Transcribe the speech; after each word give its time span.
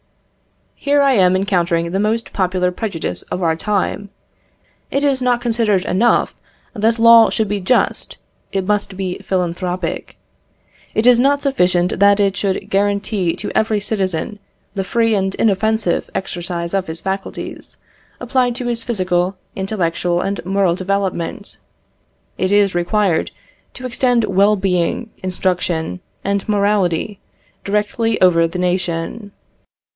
Here 0.73 1.03
I 1.03 1.13
am 1.13 1.35
encountering 1.35 1.91
the 1.91 1.99
most 1.99 2.33
popular 2.33 2.71
prejudice 2.71 3.21
of 3.29 3.43
our 3.43 3.55
time. 3.55 4.09
It 4.89 5.03
is 5.03 5.21
not 5.21 5.39
considered 5.41 5.85
enough 5.85 6.33
that 6.73 6.97
law 6.97 7.29
should 7.29 7.47
be 7.47 7.61
just, 7.61 8.17
it 8.51 8.65
must 8.65 8.97
be 8.97 9.19
philanthropic. 9.19 10.15
It 10.95 11.05
is 11.05 11.19
not 11.19 11.43
sufficient 11.43 11.99
that 11.99 12.19
it 12.19 12.35
should 12.35 12.71
guarantee 12.71 13.35
to 13.35 13.51
every 13.55 13.79
citizen 13.79 14.39
the 14.73 14.83
free 14.83 15.13
and 15.13 15.35
inoffensive 15.35 16.09
exercise 16.15 16.73
of 16.73 16.87
his 16.87 16.99
faculties, 16.99 17.77
applied 18.19 18.55
to 18.55 18.65
his 18.65 18.81
physical, 18.81 19.37
intellectual, 19.55 20.21
and 20.21 20.43
moral 20.43 20.73
development; 20.73 21.59
it 22.39 22.51
is 22.51 22.73
required 22.73 23.29
to 23.75 23.85
extend 23.85 24.23
well 24.25 24.55
being, 24.55 25.11
instruction, 25.21 25.99
and 26.23 26.49
morality, 26.49 27.19
directly 27.63 28.19
over 28.19 28.47
the 28.47 28.57
nation. 28.57 29.31